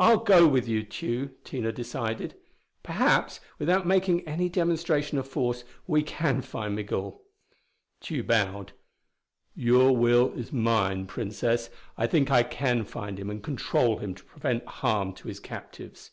"I'll 0.00 0.24
go 0.24 0.48
with 0.48 0.66
you, 0.66 0.82
Tugh." 0.82 1.30
Tina 1.44 1.70
decided. 1.70 2.34
"Perhaps, 2.82 3.38
without 3.60 3.86
making 3.86 4.26
any 4.26 4.48
demonstration 4.48 5.18
of 5.18 5.28
force, 5.28 5.62
we 5.86 6.02
can 6.02 6.42
find 6.42 6.74
Migul." 6.74 7.22
Tugh 8.00 8.26
bowed. 8.26 8.72
"Your 9.54 9.96
will 9.96 10.32
is 10.32 10.52
mine, 10.52 11.06
Princess. 11.06 11.70
I 11.96 12.08
think 12.08 12.28
I 12.28 12.42
can 12.42 12.84
find 12.84 13.20
him 13.20 13.30
and 13.30 13.40
control 13.40 13.98
him 13.98 14.16
to 14.16 14.24
prevent 14.24 14.66
harm 14.66 15.12
to 15.12 15.28
his 15.28 15.38
captives." 15.38 16.10